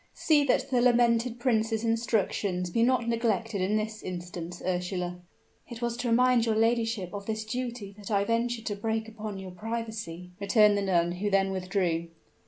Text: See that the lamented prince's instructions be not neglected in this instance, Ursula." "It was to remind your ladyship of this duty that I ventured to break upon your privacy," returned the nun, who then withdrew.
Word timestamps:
See 0.15 0.43
that 0.45 0.71
the 0.71 0.81
lamented 0.81 1.39
prince's 1.39 1.83
instructions 1.83 2.71
be 2.71 2.81
not 2.81 3.07
neglected 3.07 3.61
in 3.61 3.75
this 3.77 4.01
instance, 4.01 4.59
Ursula." 4.65 5.19
"It 5.69 5.79
was 5.79 5.95
to 5.97 6.09
remind 6.09 6.43
your 6.47 6.55
ladyship 6.55 7.13
of 7.13 7.27
this 7.27 7.45
duty 7.45 7.93
that 7.99 8.09
I 8.09 8.23
ventured 8.23 8.65
to 8.65 8.75
break 8.75 9.07
upon 9.07 9.37
your 9.37 9.51
privacy," 9.51 10.31
returned 10.39 10.75
the 10.75 10.81
nun, 10.81 11.11
who 11.11 11.29
then 11.29 11.51
withdrew. 11.51 12.07